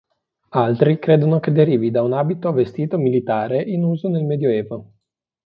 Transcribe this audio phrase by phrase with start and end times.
[0.57, 4.93] Altri credono che derivi da un abito o vestito militare in uso nel Medioevo.